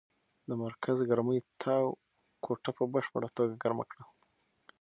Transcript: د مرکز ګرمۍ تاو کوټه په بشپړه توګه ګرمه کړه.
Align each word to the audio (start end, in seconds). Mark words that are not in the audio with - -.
د 0.47 0.49
مرکز 0.63 0.97
ګرمۍ 1.09 1.39
تاو 1.61 1.85
کوټه 2.45 2.71
په 2.77 2.83
بشپړه 2.93 3.27
توګه 3.37 3.55
ګرمه 3.63 3.85
کړه. 3.91 4.03